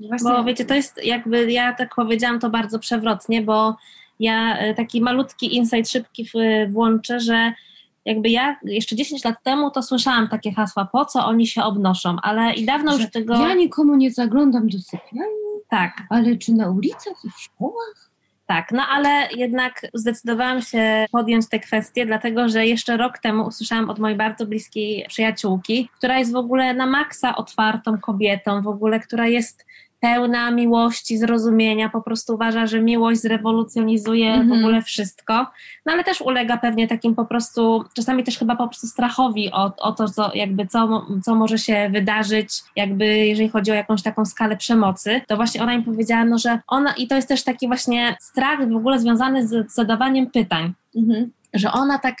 [0.00, 3.76] Właśnie, Bo wiecie, to jest jakby, ja tak powiedziałam to bardzo przewrotnie, bo
[4.20, 6.26] ja e, taki malutki insight szybki
[6.68, 7.52] włączę, że
[8.04, 12.16] jakby ja jeszcze 10 lat temu to słyszałam takie hasła, po co oni się obnoszą,
[12.22, 13.34] ale i dawno że już tego...
[13.34, 18.10] ja nikomu nie zaglądam do sypialni, Tak, ale czy na ulicach i w szkołach?
[18.46, 23.90] Tak, no ale jednak zdecydowałam się podjąć tę kwestię, dlatego że jeszcze rok temu usłyszałam
[23.90, 29.00] od mojej bardzo bliskiej przyjaciółki, która jest w ogóle na maksa otwartą kobietą, w ogóle,
[29.00, 29.66] która jest
[30.00, 34.60] pełna miłości, zrozumienia, po prostu uważa, że miłość zrewolucjonizuje w Mhm.
[34.60, 35.46] ogóle wszystko,
[35.86, 39.72] no ale też ulega pewnie takim po prostu, czasami też chyba po prostu strachowi o,
[39.78, 44.24] o to, co, jakby co, co może się wydarzyć, jakby jeżeli chodzi o jakąś taką
[44.24, 47.66] skalę przemocy, to właśnie ona mi powiedziała, no że ona, i to jest też taki
[47.66, 51.30] właśnie strach w ogóle związany z zadawaniem pytań, Mhm.
[51.54, 52.14] że ona tak,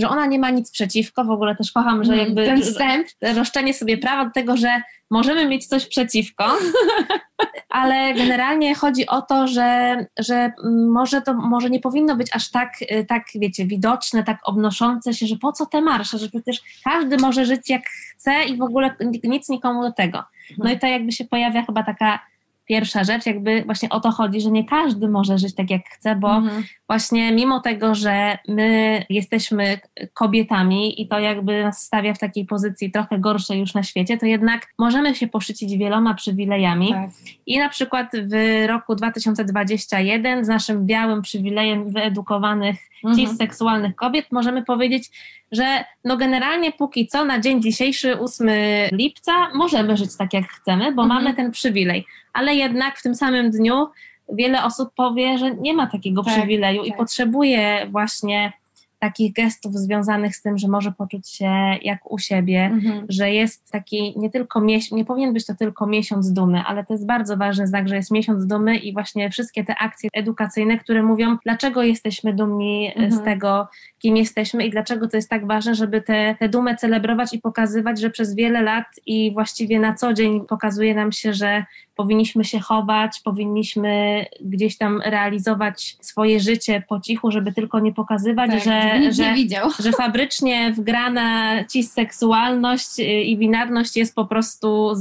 [0.00, 3.06] że ona nie ma nic przeciwko, w ogóle też kocham, że jakby Ten wstęp.
[3.36, 6.44] roszczenie sobie prawa do tego, że możemy mieć coś przeciwko,
[7.68, 10.34] ale generalnie chodzi o to, że, że
[10.64, 15.14] mm, może to może nie powinno być aż tak, y, tak, wiecie, widoczne, tak obnoszące
[15.14, 18.62] się, że po co te marsze, że przecież każdy może żyć jak chce i w
[18.62, 20.24] ogóle nic nikomu do tego.
[20.58, 22.20] No i to jakby się pojawia chyba taka
[22.66, 26.16] pierwsza rzecz, jakby właśnie o to chodzi, że nie każdy może żyć tak jak chce,
[26.16, 26.64] bo Mhm.
[26.90, 29.80] Właśnie mimo tego, że my jesteśmy
[30.14, 34.26] kobietami i to jakby nas stawia w takiej pozycji trochę gorszej już na świecie, to
[34.26, 36.88] jednak możemy się poszycić wieloma przywilejami.
[36.92, 37.10] Tak.
[37.46, 43.16] I na przykład w roku 2021 z naszym białym przywilejem wyedukowanych Mhm.
[43.28, 45.10] cisseksualnych kobiet możemy powiedzieć,
[45.52, 48.48] że no generalnie póki co na dzień dzisiejszy, 8
[48.92, 51.08] lipca, możemy żyć tak jak chcemy, bo Mhm.
[51.22, 52.06] mamy ten przywilej.
[52.32, 53.86] Ale jednak w tym samym dniu
[54.32, 56.98] wiele osób powie, że nie ma takiego Tak, przywileju i tak.
[56.98, 58.52] potrzebuje właśnie
[59.00, 63.06] takich gestów związanych z tym, że może poczuć się jak u siebie, mhm.
[63.08, 66.94] że jest taki nie tylko miesiąc, nie powinien być to tylko miesiąc dumy, ale to
[66.94, 71.02] jest bardzo ważny znak, że jest miesiąc dumy i właśnie wszystkie te akcje edukacyjne, które
[71.02, 73.12] mówią, dlaczego jesteśmy dumni mhm.
[73.12, 77.38] z tego, kim jesteśmy i dlaczego to jest tak ważne, żeby tę dumę celebrować i
[77.38, 81.64] pokazywać, że przez wiele lat i właściwie na co dzień pokazuje nam się, że
[82.00, 88.50] powinniśmy się chować, powinniśmy gdzieś tam realizować swoje życie po cichu, żeby tylko nie pokazywać,
[88.50, 89.34] tak, że, że,
[89.84, 94.92] że fabrycznie wgrana ci seksualność i binarność jest po prostu,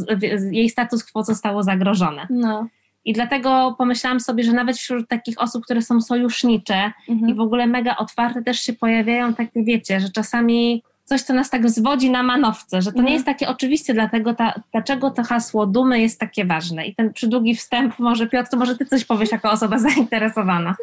[0.52, 2.28] jej status quo zostało zagrożone.
[2.30, 2.68] No.
[3.06, 7.32] I dlatego pomyślałam sobie, że nawet wśród takich osób, które są sojusznicze mhm.
[7.32, 11.50] i w ogóle mega otwarte, też się pojawiają takie, wiecie, że czasami coś, co nas
[11.50, 13.14] tak zwodzi na manowce, że to nie mhm.
[13.14, 16.86] jest takie oczywiste, dlatego ta, dlaczego to hasło dumy jest takie ważne.
[16.86, 20.76] I ten przydługi wstęp, może Piotr, to może ty coś powiesz jako osoba zainteresowana.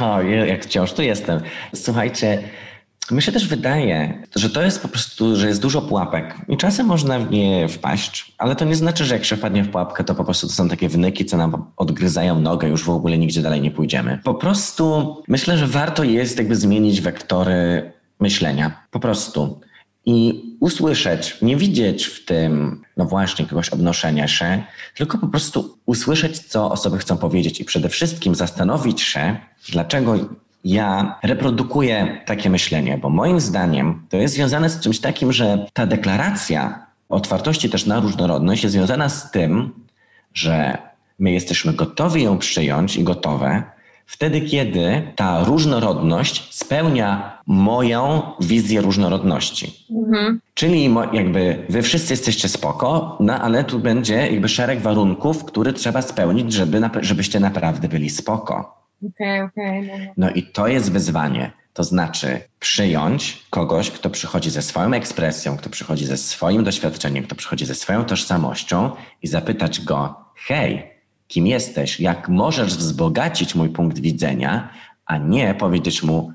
[0.00, 1.40] O, jak wciąż tu jestem.
[1.74, 2.42] Słuchajcie,
[3.10, 6.86] mi się też wydaje, że to jest po prostu, że jest dużo pułapek i czasem
[6.86, 10.14] można w nie wpaść, ale to nie znaczy, że jak się wpadnie w pułapkę, to
[10.14, 13.60] po prostu to są takie wnyki, co nam odgryzają nogę, już w ogóle nigdzie dalej
[13.60, 14.18] nie pójdziemy.
[14.24, 18.86] Po prostu myślę, że warto jest jakby zmienić wektory myślenia.
[18.90, 19.60] Po prostu.
[20.06, 24.62] I usłyszeć, nie widzieć w tym, no właśnie, jakiegoś obnoszenia się,
[24.94, 29.36] tylko po prostu usłyszeć, co osoby chcą powiedzieć i przede wszystkim zastanowić się,
[29.72, 30.14] dlaczego
[30.64, 35.86] ja reprodukuję takie myślenie, bo moim zdaniem to jest związane z czymś takim, że ta
[35.86, 39.70] deklaracja otwartości też na różnorodność jest związana z tym,
[40.34, 40.78] że
[41.18, 43.62] my jesteśmy gotowi ją przyjąć i gotowe,
[44.12, 49.86] wtedy, kiedy ta różnorodność spełnia moją wizję różnorodności.
[49.90, 50.40] Mhm.
[50.54, 56.02] Czyli jakby wy wszyscy jesteście spoko, no ale tu będzie jakby szereg warunków, które trzeba
[56.02, 58.82] spełnić, żeby, żebyście naprawdę byli spoko.
[59.14, 59.42] Okay.
[59.42, 61.52] Okay, no, no i to jest wyzwanie.
[61.72, 67.34] To znaczy przyjąć kogoś, kto przychodzi ze swoją ekspresją, kto przychodzi ze swoim doświadczeniem, kto
[67.34, 68.90] przychodzi ze swoją tożsamością
[69.22, 70.91] i zapytać go: hej,
[71.32, 74.68] kim jesteś, jak możesz wzbogacić mój punkt widzenia,
[75.06, 76.32] a nie powiedzieć mu,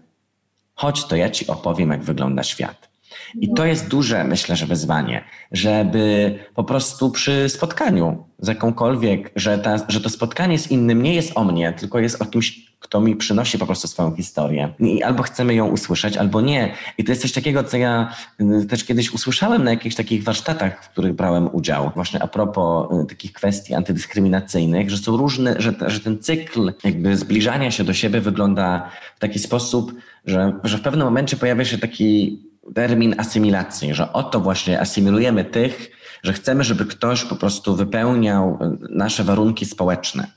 [0.75, 2.86] chodź, to ja ci opowiem, jak wygląda świat.
[3.35, 9.57] I to jest duże, myślę, że wyzwanie, żeby po prostu przy spotkaniu z jakąkolwiek, że,
[9.57, 13.01] ta, że to spotkanie z innym nie jest o mnie, tylko jest o kimś, kto
[13.01, 14.73] mi przynosi po prostu swoją historię.
[14.79, 16.73] I albo chcemy ją usłyszeć, albo nie.
[16.97, 20.85] I to jest coś takiego, co ja y, też kiedyś usłyszałem na jakichś takich warsztatach,
[20.85, 21.91] w których brałem udział.
[21.95, 27.17] Właśnie a propos y, takich kwestii antydyskryminacyjnych, że są różne, że, że ten cykl jakby
[27.17, 29.93] zbliżania się do siebie wygląda w taki sposób,
[30.25, 32.39] że, że w pewnym momencie pojawia się taki
[32.75, 35.91] termin asymilacji, że oto właśnie asymilujemy tych,
[36.23, 40.27] że chcemy, żeby ktoś po prostu wypełniał nasze warunki społeczne.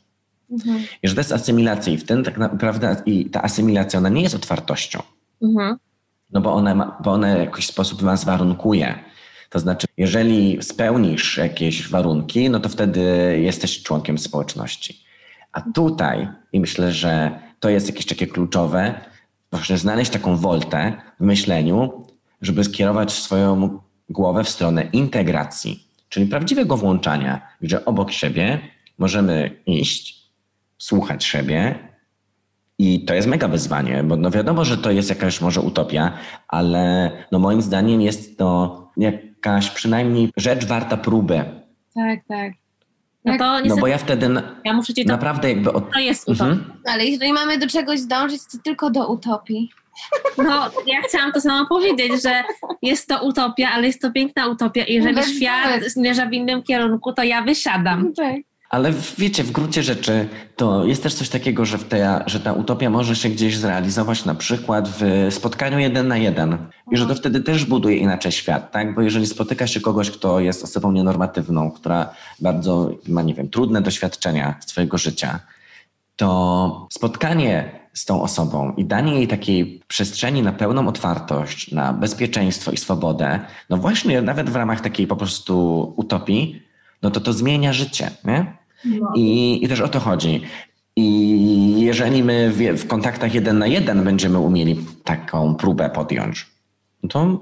[0.50, 0.82] Mhm.
[1.02, 4.22] I że to jest asymilacja i w tym tak naprawdę i ta asymilacja, ona nie
[4.22, 5.02] jest otwartością.
[5.42, 5.76] Mhm.
[6.32, 8.94] No bo ona, ma, bo ona w jakiś sposób nas warunkuje.
[9.50, 13.00] To znaczy, jeżeli spełnisz jakieś warunki, no to wtedy
[13.42, 15.04] jesteś członkiem społeczności.
[15.52, 19.00] A tutaj, i myślę, że to jest jakieś takie kluczowe,
[19.50, 22.06] właśnie znaleźć taką woltę w myśleniu,
[22.40, 28.59] żeby skierować swoją głowę w stronę integracji, czyli prawdziwego włączania, gdzie obok siebie
[28.98, 30.31] możemy iść,
[30.79, 31.79] słuchać siebie.
[32.79, 36.12] I to jest mega wyzwanie, bo no wiadomo, że to jest jakaś może utopia,
[36.48, 41.44] ale no moim zdaniem jest to jakaś przynajmniej rzecz warta próby.
[41.94, 42.53] Tak, tak.
[43.24, 45.72] No, to no bo ja wtedy na, ja muszę ci to, naprawdę jakby...
[45.72, 45.92] Od...
[45.92, 46.44] To jest utopia.
[46.44, 46.72] Mhm.
[46.85, 49.70] Ale jeżeli mamy do czegoś dążyć, to tylko do utopii.
[50.38, 52.42] No, ja chciałam to samo powiedzieć, że
[52.82, 56.62] jest to utopia, ale jest to piękna utopia i jeżeli Bez świat zmierza w innym
[56.62, 58.12] kierunku, to ja wysiadam.
[58.14, 58.36] Tak.
[58.70, 62.90] Ale wiecie, w gruncie rzeczy to jest też coś takiego, że, te, że ta utopia
[62.90, 66.58] może się gdzieś zrealizować na przykład w spotkaniu jeden na jeden.
[66.92, 68.94] I że to wtedy też buduje inaczej świat, tak?
[68.94, 73.82] Bo jeżeli spotyka się kogoś, kto jest osobą nienormatywną, która bardzo ma, nie wiem, trudne
[73.82, 75.40] doświadczenia swojego życia,
[76.16, 82.70] to spotkanie z tą osobą i danie jej takiej przestrzeni na pełną otwartość, na bezpieczeństwo
[82.70, 86.62] i swobodę, no właśnie nawet w ramach takiej po prostu utopii,
[87.03, 88.57] no to to zmienia życie, nie?
[88.85, 89.12] No.
[89.16, 90.42] I, I też o to chodzi.
[90.96, 96.46] I jeżeli my w, w, kontaktach jeden na jeden będziemy umieli taką próbę podjąć,
[97.03, 97.40] no to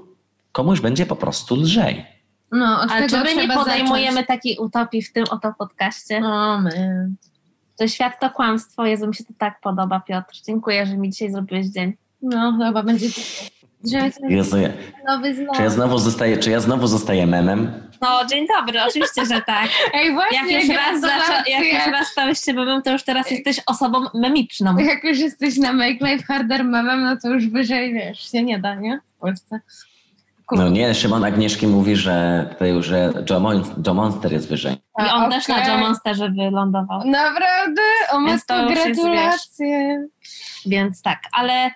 [0.51, 2.05] komuś będzie po prostu lżej.
[2.51, 4.27] No, Ale czy my nie podejmujemy zacząć?
[4.27, 6.21] takiej utopii w tym oto podcaście?
[6.23, 7.09] O, my
[7.79, 8.85] że świat to kłamstwo.
[8.85, 10.35] Jezu, mi się to tak podoba, Piotr.
[10.47, 11.93] Dziękuję, że mi dzisiaj zrobiłeś dzień.
[12.21, 13.07] No, chyba będzie
[14.29, 14.69] Jezu, ja-
[15.07, 17.71] nowy czy, ja znowu zostaję, czy ja znowu zostaję memem?
[18.01, 19.69] No, dzień dobry, oczywiście, że tak.
[19.93, 23.31] Ej, właśnie, Jak już, raz zaczą, jak już raz stałeś się memem, to już teraz
[23.31, 24.77] jesteś osobą memiczną.
[24.77, 28.59] Jak już jesteś na Make Life Harder memem, no to już wyżej, wiesz, się nie
[28.59, 28.99] da, nie?
[29.17, 29.59] W Polsce.
[30.51, 34.73] No nie, Szymon Agnieszki mówi, że tutaj, że Joe, Mon- Joe Monster jest wyżej.
[34.73, 35.67] I on A, też na.
[35.67, 37.01] Joe Monsterze wylądował.
[37.05, 37.81] Naprawdę?
[38.11, 40.07] O Więc to matko, gratulacje.
[40.65, 41.71] Więc tak, ale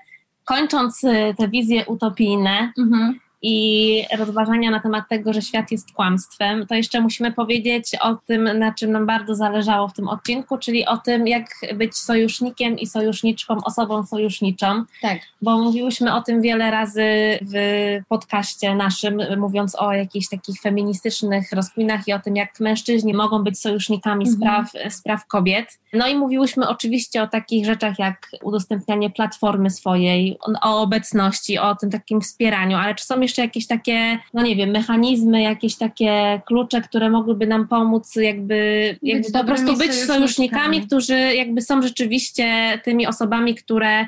[0.46, 3.20] kończąc y, te wizje utopijne Mhm.
[3.44, 8.60] I rozważania na temat tego, że świat jest kłamstwem, to jeszcze musimy powiedzieć o tym,
[8.60, 12.88] na czym nam bardzo zależało w tym odcinku, czyli o tym, jak być sojusznikiem i
[12.88, 14.84] sojuszniczką, osobą sojuszniczą.
[15.02, 15.20] Tak.
[15.42, 17.04] bo mówiłyśmy o tym wiele razy
[17.42, 23.44] w podcaście naszym, mówiąc o jakichś takich feministycznych rozkminach i o tym, jak mężczyźni mogą
[23.44, 24.38] być sojusznikami Mhm.
[24.38, 25.80] spraw, spraw kobiet.
[25.94, 31.90] No i mówiłyśmy oczywiście o takich rzeczach jak udostępnianie platformy swojej, o obecności, o tym
[31.92, 36.82] takim wspieraniu, ale czy są jeszcze jakieś takie, no nie wiem, mechanizmy, jakieś takie klucze,
[36.82, 43.08] które mogłyby nam pomóc jakby, jakby po prostu być sojusznikami, którzy jakby są rzeczywiście tymi
[43.08, 44.08] osobami, które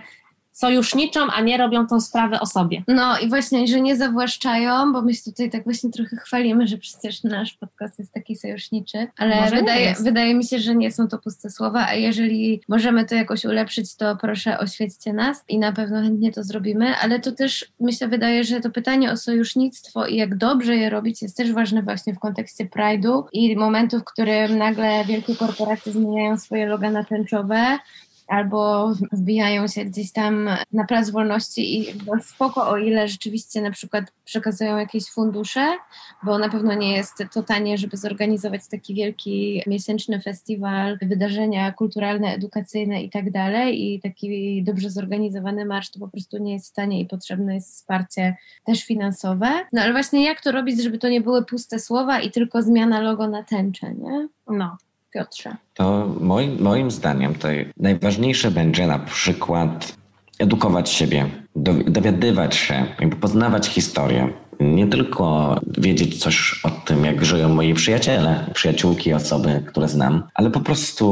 [0.55, 2.83] sojuszniczą, a nie robią tą sprawę o sobie.
[2.87, 6.77] No i właśnie, że nie zawłaszczają, bo my się tutaj tak właśnie trochę chwalimy, że
[6.77, 11.07] przecież nasz podcast jest taki sojuszniczy, ale Może wydaje, wydaje mi się, że nie są
[11.07, 15.71] to puste słowa, a jeżeli możemy to jakoś ulepszyć, to proszę oświećcie nas i na
[15.71, 20.05] pewno chętnie to zrobimy, ale to też mi się wydaje, że to pytanie o sojusznictwo
[20.07, 24.03] i jak dobrze je robić jest też ważne właśnie w kontekście Pride'u i momentu, w
[24.03, 27.79] którym nagle wielkie korporacje zmieniają swoje loga na tęczowe,
[28.27, 33.71] albo wbijają się gdzieś tam na Plac Wolności i jakby spoko, o ile rzeczywiście na
[33.71, 35.77] przykład przekazują jakieś fundusze,
[36.23, 42.33] bo na pewno nie jest to tanie, żeby zorganizować taki wielki miesięczny festiwal, wydarzenia kulturalne,
[42.33, 47.01] edukacyjne i tak dalej i taki dobrze zorganizowany marsz to po prostu nie jest tanie
[47.01, 49.47] i potrzebne jest wsparcie też finansowe.
[49.73, 53.01] No ale właśnie jak to robić, żeby to nie były puste słowa i tylko zmiana
[53.01, 54.27] logo na tęczę, nie?
[54.47, 54.77] No.
[55.15, 55.55] Piotrze.
[55.73, 57.47] To moim, moim zdaniem to
[57.77, 59.95] najważniejsze będzie na przykład
[60.39, 61.25] edukować siebie,
[61.55, 62.85] dowi- dowiadywać się,
[63.21, 64.29] poznawać historię.
[64.59, 70.51] Nie tylko wiedzieć coś o tym, jak żyją moi przyjaciele, przyjaciółki, osoby, które znam, ale
[70.51, 71.05] po prostu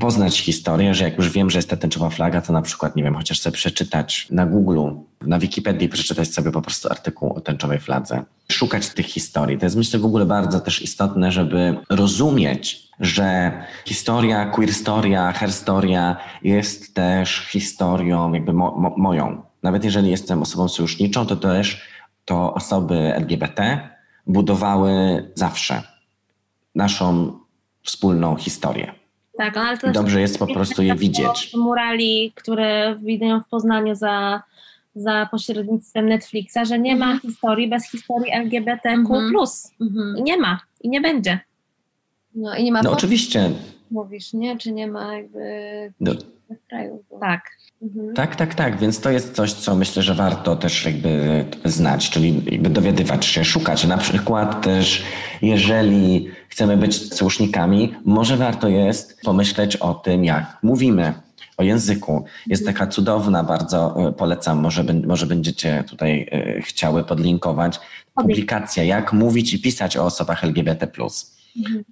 [0.00, 3.02] poznać historię, że jak już wiem, że jest ta tęczowa flaga, to na przykład, nie
[3.02, 7.78] wiem, chociaż sobie przeczytać na Google, na Wikipedii, przeczytać sobie po prostu artykuł o tęczowej
[7.78, 8.22] fladze.
[8.52, 9.58] Szukać tych historii.
[9.58, 13.52] To jest myślę w ogóle bardzo też istotne, żeby rozumieć, że
[13.84, 19.42] historia, queerstoria, herstoria jest też historią jakby mo, mo, moją.
[19.62, 21.88] Nawet jeżeli jestem osobą sojuszniczą, to też
[22.24, 23.88] to osoby LGBT
[24.26, 24.92] budowały
[25.34, 25.82] zawsze
[26.74, 27.38] naszą
[27.82, 28.92] wspólną historię.
[29.36, 31.52] Tak, no ale to I dobrze jest po prostu je widzieć.
[31.56, 34.42] Murali, które widnieją w Poznaniu za,
[34.94, 37.20] za pośrednictwem Netflixa, że nie ma Mhm.
[37.20, 38.96] historii bez historii LGBTQ+.
[39.80, 40.14] Mhm.
[40.24, 40.60] Nie ma.
[40.80, 41.40] I nie będzie.
[42.34, 43.50] No i nie ma No oczywiście,
[43.90, 44.58] mówisz, nie?
[44.58, 45.40] Czy nie ma jakby
[46.00, 46.12] no,
[46.50, 47.04] w kraju?
[47.10, 47.18] Bo...
[47.18, 47.50] Tak.
[47.82, 48.14] Mhm.
[48.14, 52.42] tak, tak, tak, więc to jest coś, co myślę, że warto też jakby znać, czyli
[52.52, 53.84] jakby dowiadywać się, szukać.
[53.84, 55.02] Na przykład też,
[55.42, 61.14] jeżeli chcemy być słusznikami, może warto jest pomyśleć o tym, jak mówimy,
[61.56, 62.24] o języku.
[62.46, 67.80] Jest taka cudowna, bardzo e, polecam, może, może będziecie tutaj e, chciały podlinkować,
[68.14, 70.86] publikacja, jak mówić i pisać o osobach LGBT+.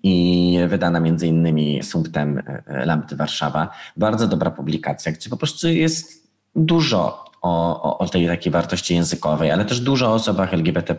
[0.03, 3.71] I wydana między innymi sumptem e, Lambdy Warszawa.
[3.97, 9.51] Bardzo dobra publikacja, gdzie po prostu jest dużo o, o, o tej takiej wartości językowej,
[9.51, 10.97] ale też dużo o osobach LGBT+,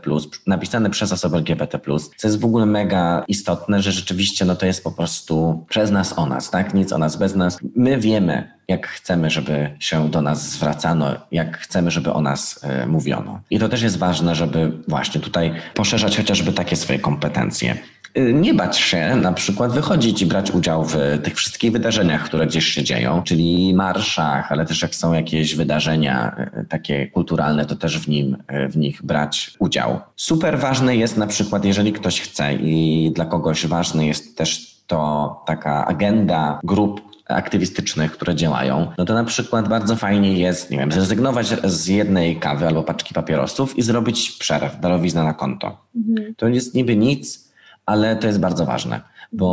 [0.47, 1.79] napisane przez osoby LGBT+,
[2.17, 6.19] co jest w ogóle mega istotne, że rzeczywiście no to jest po prostu przez nas
[6.19, 6.73] o nas, tak?
[6.73, 7.59] Nic o nas bez nas.
[7.75, 12.85] My wiemy, jak chcemy, żeby się do nas zwracano, jak chcemy, żeby o nas e,
[12.85, 13.39] mówiono.
[13.49, 17.77] I to też jest ważne, żeby właśnie tutaj poszerzać chociażby takie swoje kompetencje.
[18.17, 22.47] Y, Nie bać się na przykład wychodzić i brać udział w tych wszystkich wydarzeniach, które
[22.47, 27.75] gdzieś się dzieją, czyli marszach, ale też jak są jakieś wydarzenia y, takie kulturalne, to
[27.75, 29.99] też w, nim, y, w nich brać udział.
[30.15, 35.43] Super ważne jest na przykład, jeżeli ktoś chce i dla kogoś ważny jest też to
[35.47, 40.91] taka agenda grup aktywistycznych, które działają, no to na przykład bardzo fajnie jest, nie wiem,
[40.91, 45.77] zrezygnować z jednej kawy albo paczki papierosów i zrobić przerw, darowizna na konto.
[45.95, 46.35] Mhm.
[46.35, 47.48] To jest niby nic,
[47.89, 49.49] ale to jest bardzo ważne, bo,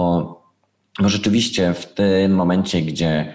[1.01, 3.33] rzeczywiście w tym momencie, gdzie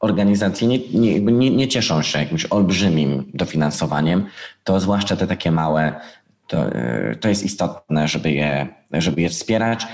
[0.00, 4.26] organizacje nie, nie, nie, nie cieszą się jakimś olbrzymim dofinansowaniem,
[4.64, 6.00] to zwłaszcza te takie małe,
[6.46, 9.86] to, yy, to jest istotne, żeby je żeby je wspierać.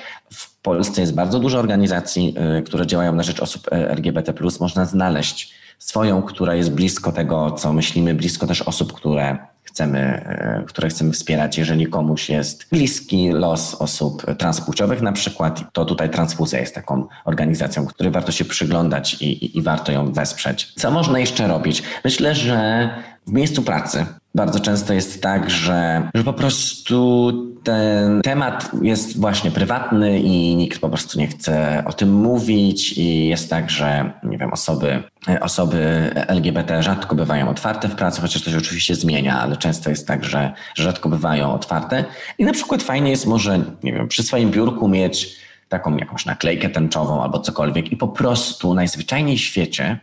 [0.64, 4.34] Polsce jest bardzo dużo organizacji, y, które działają na rzecz osób y, LGBT.
[4.60, 10.64] Można znaleźć swoją, która jest blisko tego, co myślimy, blisko też osób, które chcemy, e,
[10.66, 11.58] które chcemy wspierać.
[11.58, 17.86] Jeżeli komuś jest bliski los osób transpłciowych na przykład, to tutaj Transfuzja jest taką organizacją,
[17.86, 20.72] której warto się przyglądać i, i, i warto ją wesprzeć.
[20.76, 21.82] Co można jeszcze robić?
[22.04, 22.90] Myślę, że
[23.26, 27.32] w miejscu pracy bardzo często jest tak, że, że po prostu
[27.64, 33.26] ten temat jest właśnie prywatny i nikt po prostu nie chce o tym mówić i
[33.26, 35.02] jest tak, że nie wiem, osoby,
[35.40, 40.06] osoby LGBT rzadko bywają otwarte w pracy, chociaż to się oczywiście zmienia, ale często jest
[40.06, 42.04] tak, że rzadko bywają otwarte.
[42.38, 45.36] I na przykład fajnie jest może, nie wiem, przy swoim biurku mieć
[45.68, 49.98] taką jakąś naklejkę tęczową albo cokolwiek i po prostu najzwyczajniej w świecie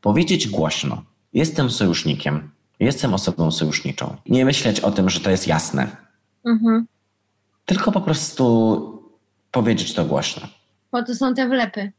[0.00, 1.02] powiedzieć głośno,
[1.32, 4.16] jestem sojusznikiem, jestem osobą sojuszniczą.
[4.26, 5.96] Nie myśleć o tym, że to jest jasne.
[6.44, 6.86] Mhm.
[7.66, 9.02] Tylko po prostu
[9.50, 10.48] powiedzieć to głośno.
[10.92, 11.92] Bo to są te wlepy.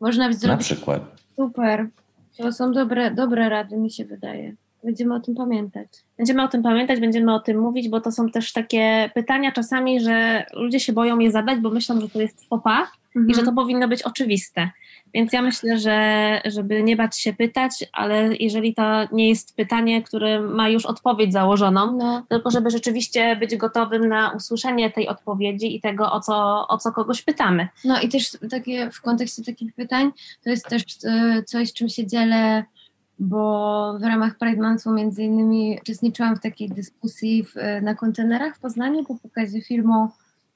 [0.00, 0.42] Można zrobić.
[0.42, 1.02] Na przykład.
[1.36, 1.88] Super.
[2.36, 4.54] To są dobre, dobre rady, mi się wydaje.
[4.84, 5.88] Będziemy o tym pamiętać.
[6.16, 10.00] Będziemy o tym pamiętać, będziemy o tym mówić, bo to są też takie pytania czasami,
[10.00, 13.30] że ludzie się boją je zadać, bo myślą, że to jest fopa mhm.
[13.30, 14.70] i że to powinno być oczywiste.
[15.14, 18.82] Więc ja myślę, że żeby nie bać się pytać, ale jeżeli to
[19.12, 22.26] nie jest pytanie, które ma już odpowiedź założoną, no.
[22.28, 26.92] tylko żeby rzeczywiście być gotowym na usłyszenie tej odpowiedzi i tego, o co, o co
[26.92, 27.68] kogoś pytamy.
[27.84, 30.10] No i też takie w kontekście takich pytań,
[30.44, 32.64] to jest też e, coś, czym się dzielę
[33.18, 38.60] bo w ramach Pride Monthu między innymi uczestniczyłam w takiej dyskusji w, na kontenerach w
[38.60, 40.08] Poznaniu po pokazie filmu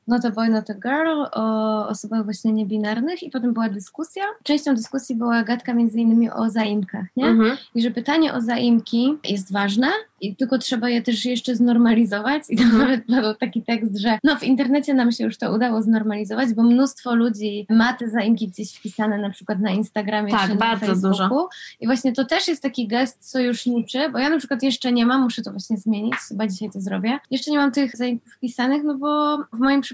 [0.09, 4.22] Not a Boy, Not a Girl o osobach właśnie niebinarnych i potem była dyskusja.
[4.42, 7.26] Częścią dyskusji była gadka między innymi o zaimkach, nie?
[7.26, 7.57] Mhm.
[7.74, 9.88] I że pytanie o zaimki jest ważne,
[10.22, 12.42] i tylko trzeba je też jeszcze znormalizować.
[12.48, 12.80] I tam mhm.
[12.80, 16.62] nawet padł taki tekst, że no w internecie nam się już to udało znormalizować, bo
[16.62, 20.86] mnóstwo ludzi ma te zaimki gdzieś wpisane na przykład na Instagramie tak, czy na bardzo
[20.86, 21.28] Facebooku.
[21.28, 21.48] Dużo.
[21.80, 25.22] I właśnie to też jest taki gest sojuszniczy, bo ja na przykład jeszcze nie mam,
[25.22, 27.18] muszę to właśnie zmienić, chyba dzisiaj to zrobię.
[27.30, 29.91] Jeszcze nie mam tych zaimków wpisanych, no bo w moim przypadku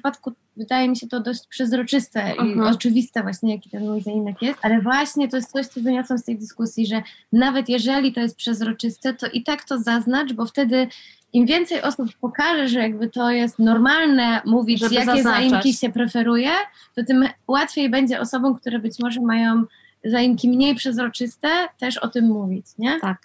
[0.57, 2.46] wydaje mi się to dość przezroczyste uh -huh.
[2.46, 2.74] i mhm.
[2.74, 6.24] oczywiste właśnie, jaki ten mój zaimek jest, ale właśnie to jest coś, co wyniosłam z
[6.24, 10.88] tej dyskusji, że nawet jeżeli to jest przezroczyste, to i tak to zaznacz, bo wtedy
[11.32, 15.51] im więcej osób pokaże, że jakby to jest normalne mówić, Żeby jakie zaznaczać.
[15.51, 16.51] zaimki się preferuje,
[16.94, 19.64] to tym łatwiej będzie osobom, które być może mają
[20.05, 23.01] zaimki mniej przezroczyste, też o tym mówić, nie?
[23.01, 23.18] Tak.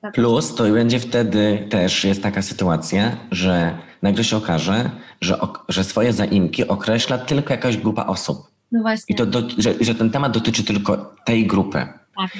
[0.00, 0.14] tak.
[0.14, 4.90] Plus to będzie wtedy też jest taka sytuacja, że nagle się okaże,
[5.20, 5.38] że,
[5.68, 8.46] że swoje zaimki określa tylko jakaś grupa osób.
[8.72, 9.14] No właśnie.
[9.14, 11.86] I to, do, że, że ten temat dotyczy tylko tej grupy.
[12.16, 12.30] Tak.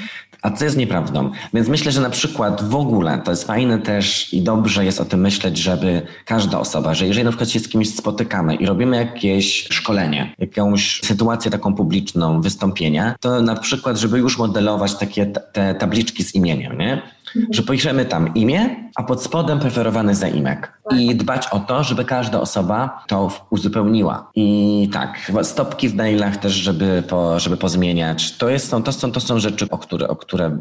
[0.43, 1.31] A co jest nieprawdą.
[1.55, 5.05] Więc myślę, że na przykład w ogóle to jest fajne też i dobrze jest o
[5.05, 8.97] tym myśleć, żeby każda osoba, że jeżeli na przykład się z kimś spotykamy i robimy
[8.97, 15.75] jakieś szkolenie, jakąś sytuację taką publiczną, wystąpienia, to na przykład, żeby już modelować takie te
[15.75, 17.03] tabliczki z imieniem, nie?
[17.51, 20.81] Że piszemy tam imię, a pod spodem preferowany zaimek.
[20.91, 24.31] I dbać o to, żeby każda osoba to uzupełniła.
[24.35, 28.37] I tak, stopki w mailach też, żeby, po, żeby pozmieniać.
[28.37, 30.59] To, jest, to, są, to są rzeczy, o które, o które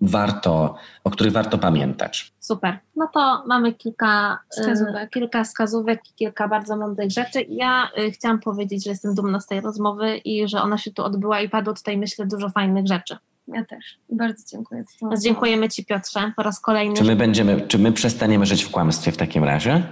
[0.00, 2.32] warto, o których warto pamiętać.
[2.40, 2.78] Super.
[2.96, 7.46] No to mamy kilka wskazówek, kilka wskazówek kilka bardzo mądrych rzeczy.
[7.48, 11.04] Ja y, chciałam powiedzieć, że jestem dumna z tej rozmowy i że ona się tu
[11.04, 13.16] odbyła i padło tutaj, myślę, dużo fajnych rzeczy.
[13.48, 13.98] Ja też.
[14.10, 14.84] Bardzo dziękuję.
[15.12, 16.96] Za Dziękujemy Ci Piotrze po raz kolejny.
[16.96, 19.82] Czy my będziemy, czy my przestaniemy żyć w kłamstwie w takim razie?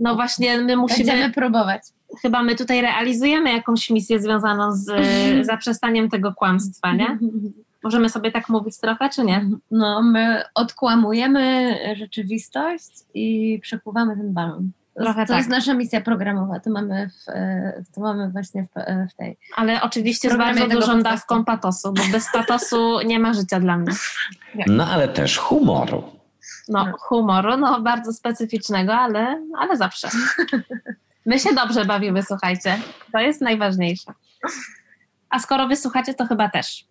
[0.00, 1.04] No właśnie, my musimy...
[1.04, 1.82] Będziemy próbować.
[2.22, 4.86] Chyba my tutaj realizujemy jakąś misję związaną z
[5.46, 7.18] zaprzestaniem tego kłamstwa, nie?
[7.82, 9.48] Możemy sobie tak mówić trochę, czy nie?
[9.70, 14.70] No, my odkłamujemy rzeczywistość i przepływamy ten balon.
[15.00, 15.36] Trochę to tak.
[15.36, 19.38] jest nasza misja programowa, to mamy, w, e, to mamy właśnie w, e, w tej.
[19.56, 23.92] Ale oczywiście z bardzo dużą dawką patosu, bo bez patosu nie ma życia dla mnie.
[24.66, 26.04] No ale też humoru.
[26.68, 30.08] No, humoru, no bardzo specyficznego, ale, ale zawsze.
[31.26, 32.78] My się dobrze bawimy, słuchajcie.
[33.12, 34.12] To jest najważniejsze.
[35.30, 36.84] A skoro wysłuchacie, to chyba też.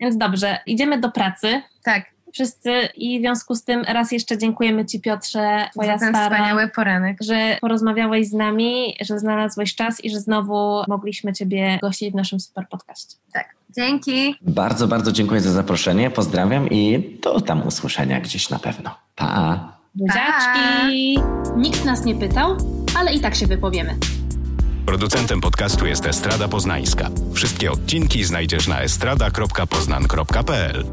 [0.00, 1.62] Więc dobrze, idziemy do pracy.
[1.84, 6.14] Tak wszyscy i w związku z tym raz jeszcze dziękujemy Ci Piotrze, twoja Za ten
[6.14, 7.16] stara, wspaniały poranek.
[7.20, 12.40] że porozmawiałeś z nami, że znalazłeś czas i że znowu mogliśmy Ciebie gościć w naszym
[12.40, 13.16] super podcaście.
[13.32, 13.54] Tak.
[13.76, 14.34] Dzięki.
[14.42, 16.10] Bardzo, bardzo dziękuję za zaproszenie.
[16.10, 18.94] Pozdrawiam i do tam usłyszenia gdzieś na pewno.
[19.16, 19.72] Pa!
[19.94, 21.18] Buziaczki!
[21.56, 22.56] Nikt nas nie pytał,
[22.98, 23.96] ale i tak się wypowiemy.
[24.86, 27.10] Producentem podcastu jest Estrada Poznańska.
[27.34, 30.84] Wszystkie odcinki znajdziesz na estrada.poznan.pl